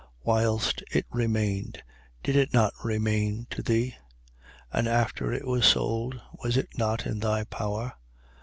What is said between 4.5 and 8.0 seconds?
And after it was sold, was it not in thy power?